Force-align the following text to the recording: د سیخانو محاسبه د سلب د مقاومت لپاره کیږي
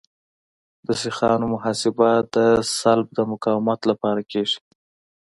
د 0.87 0.89
سیخانو 1.01 1.45
محاسبه 1.53 2.09
د 2.35 2.37
سلب 2.79 3.07
د 3.17 3.19
مقاومت 3.31 3.79
لپاره 3.91 4.21
کیږي 4.31 4.57